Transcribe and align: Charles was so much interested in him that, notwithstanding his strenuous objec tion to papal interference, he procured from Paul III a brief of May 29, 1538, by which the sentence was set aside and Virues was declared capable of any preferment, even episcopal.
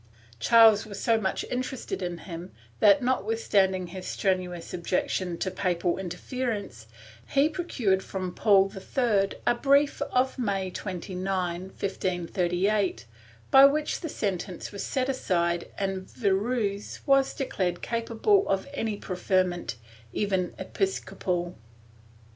Charles 0.39 0.87
was 0.87 0.99
so 0.99 1.21
much 1.21 1.43
interested 1.51 2.01
in 2.01 2.17
him 2.17 2.53
that, 2.79 3.03
notwithstanding 3.03 3.85
his 3.85 4.07
strenuous 4.07 4.73
objec 4.73 5.09
tion 5.11 5.37
to 5.37 5.51
papal 5.51 5.99
interference, 5.99 6.87
he 7.27 7.47
procured 7.47 8.01
from 8.03 8.33
Paul 8.33 8.73
III 8.75 9.29
a 9.45 9.53
brief 9.53 10.01
of 10.11 10.39
May 10.39 10.71
29, 10.71 11.61
1538, 11.65 13.05
by 13.51 13.65
which 13.65 14.01
the 14.01 14.09
sentence 14.09 14.71
was 14.71 14.83
set 14.83 15.07
aside 15.07 15.69
and 15.77 16.07
Virues 16.09 17.01
was 17.05 17.35
declared 17.35 17.83
capable 17.83 18.49
of 18.49 18.67
any 18.73 18.97
preferment, 18.97 19.75
even 20.13 20.55
episcopal. 20.57 21.55